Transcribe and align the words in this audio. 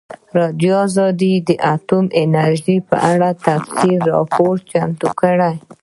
ازادي 0.85 1.33
راډیو 1.35 1.45
د 1.47 1.49
اټومي 1.73 2.09
انرژي 2.23 2.77
په 2.89 2.95
اړه 3.11 3.29
تفصیلي 3.45 3.97
راپور 4.11 4.53
چمتو 4.69 5.07
کړی. 5.19 5.51